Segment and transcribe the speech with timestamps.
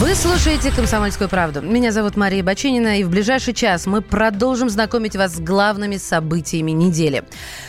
[0.00, 1.62] Вы слушаете «Комсомольскую правду».
[1.62, 6.72] Меня зовут Мария Бачинина, и в ближайший час мы продолжим знакомить вас с главными событиями
[6.72, 7.22] недели.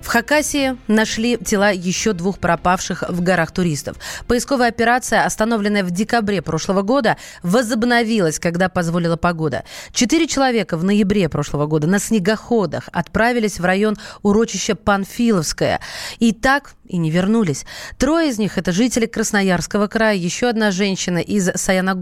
[0.00, 3.96] В Хакасии нашли тела еще двух пропавших в горах туристов.
[4.26, 9.64] Поисковая операция, остановленная в декабре прошлого года, возобновилась, когда позволила погода.
[9.92, 15.80] Четыре человека в ноябре прошлого года на снегоходах отправились в район урочища Панфиловское.
[16.18, 17.66] И так и не вернулись.
[17.98, 21.50] Трое из них– это жители Красноярского края, еще одна женщина из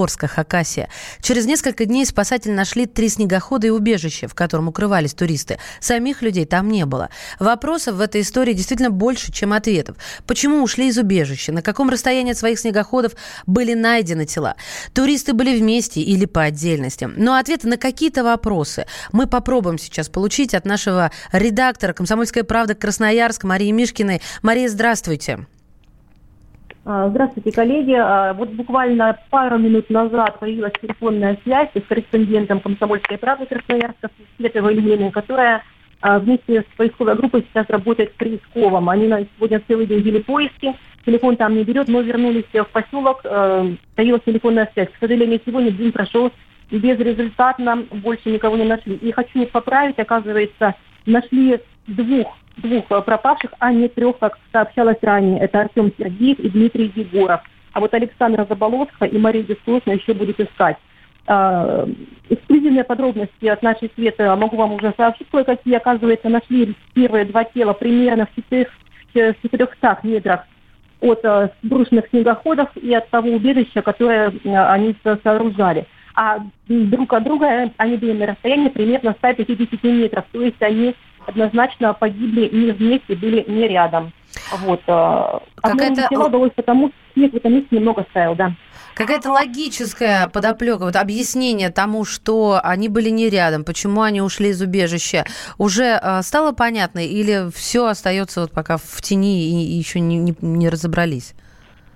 [0.00, 0.88] Саяногорска, Хакасия.
[1.20, 5.58] Через несколько дней спасатели нашли три снегохода и убежище, в котором укрывались туристы.
[5.80, 7.10] Самих людей там не было.
[7.38, 9.96] Вопросов в этой истории действительно больше, чем ответов.
[10.26, 11.52] Почему ушли из убежища?
[11.52, 13.12] На каком расстоянии от своих снегоходов
[13.46, 14.56] были найдены тела?
[14.94, 17.04] Туристы были вместе или по отдельности?
[17.04, 23.44] Но ответы на какие-то вопросы мы попробуем сейчас получить от нашего редактора «Комсомольская правда» Красноярск
[23.44, 24.22] Марии Мишкиной.
[24.42, 25.46] Мария, здравствуйте.
[26.84, 27.92] А, здравствуйте, коллеги.
[27.92, 34.76] А, вот буквально пару минут назад появилась телефонная связь с корреспондентом «Комсомольской правды» Красноярска Светловой
[34.76, 35.62] Еленой, которая
[36.00, 38.88] а, вместе с поисковой группой сейчас работает в Крисковом.
[38.88, 40.74] Они на сегодня целый день вели поиски.
[41.04, 43.22] Телефон там не берет, но вернулись в поселок.
[43.22, 44.88] Появилась телефонная связь.
[44.90, 46.30] К сожалению, сегодня день прошел
[46.70, 48.96] безрезультатно, больше никого не нашли.
[48.96, 50.74] И хочу поправить, оказывается,
[51.06, 55.40] нашли двух двух э, пропавших, а не трех, как сообщалось ранее.
[55.40, 57.40] Это Артем Сергеев и Дмитрий Егоров.
[57.72, 60.76] А вот Александра Заболоцка и Мария Дискусна еще будут искать.
[61.26, 61.86] Э,
[62.28, 65.74] эксклюзивные подробности от нашей Светы могу вам уже сообщить кое-какие.
[65.74, 70.44] Оказывается, нашли первые два тела примерно в 400 метрах
[71.00, 75.86] от э, сброшенных снегоходов и от того убежища, которое э, они сооружали.
[76.14, 80.24] А друг от друга они были на расстоянии примерно 150 метров.
[80.32, 80.94] То есть они
[81.26, 84.12] однозначно погибли не вместе, были не рядом.
[84.58, 84.80] Вот.
[84.86, 86.06] Э, Какая-то...
[86.06, 88.52] Одно удалось потому, что снег в этом месте немного стоял, да.
[88.94, 94.60] Какая-то логическая подоплека, вот объяснение тому, что они были не рядом, почему они ушли из
[94.60, 95.24] убежища,
[95.58, 100.18] уже э, стало понятно или все остается вот пока в тени и, и еще не,
[100.18, 101.34] не, не разобрались?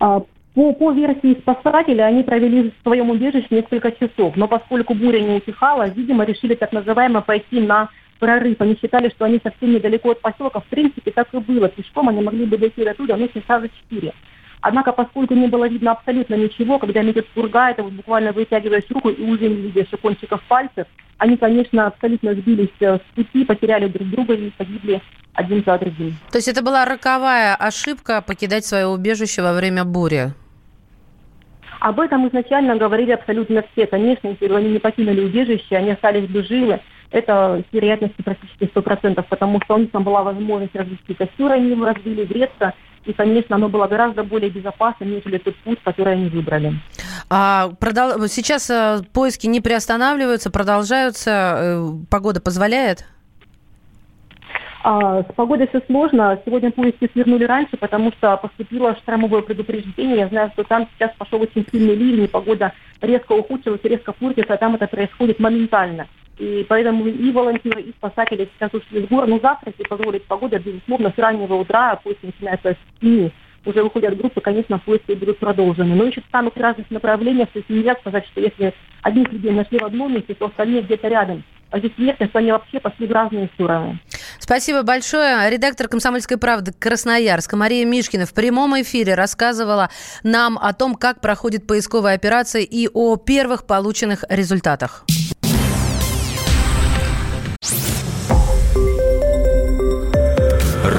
[0.00, 0.22] А,
[0.54, 5.36] по, по версии спасателей, они провели в своем убежище несколько часов, но поскольку буря не
[5.36, 8.60] утихала, видимо, решили так называемо пойти на прорыв.
[8.60, 10.60] Они считали, что они совсем недалеко от поселка.
[10.60, 11.68] В принципе, так и было.
[11.68, 14.12] Пешком они могли бы дойти до туда, но часа за четыре.
[14.60, 19.10] Однако, поскольку не было видно абсолютно ничего, когда метод пурга, это вот буквально вытягиваешь руку
[19.10, 20.86] и уже не видишь кончиков пальцев,
[21.18, 25.00] они, конечно, абсолютно сбились э, с пути, потеряли друг друга и погибли
[25.34, 26.16] один за другим.
[26.30, 30.32] То есть это была роковая ошибка покидать свое убежище во время бури?
[31.80, 33.86] Об этом изначально говорили абсолютно все.
[33.86, 38.64] Конечно, если бы они не покинули убежище, они остались бы живы, это с вероятностью практически
[38.64, 42.74] 100%, потому что у них там была возможность развести костер, они его развили, греться,
[43.04, 46.74] и, конечно, оно было гораздо более безопасно, нежели тот путь, который они выбрали.
[47.30, 48.26] А, продол...
[48.26, 53.06] Сейчас а, поиски не приостанавливаются, продолжаются, э, погода позволяет?
[54.82, 56.38] А, с погодой все сложно.
[56.44, 60.18] Сегодня поиски свернули раньше, потому что поступило штормовое предупреждение.
[60.18, 64.56] Я знаю, что там сейчас пошел очень сильный ливень, погода резко ухудшилась, резко портится, а
[64.56, 66.06] там это происходит моментально.
[66.38, 69.26] И поэтому и волонтеры, и спасатели сейчас ушли с гор.
[69.26, 73.30] Но завтра, если позволит погода, безусловно, с раннего утра, а поиск начинается с 7
[73.66, 75.94] уже выходят группы, конечно, поиски будут продолжены.
[75.94, 79.78] Но ищут в самых разных направлениях, то есть нельзя сказать, что если одних людей нашли
[79.78, 81.44] в одном месте, то остальные где-то рядом.
[81.70, 83.98] А здесь вероятно, что они вообще пошли в разные стороны.
[84.38, 85.50] Спасибо большое.
[85.50, 89.90] Редактор «Комсомольской правды» Красноярска Мария Мишкина в прямом эфире рассказывала
[90.22, 95.04] нам о том, как проходит поисковая операция и о первых полученных результатах.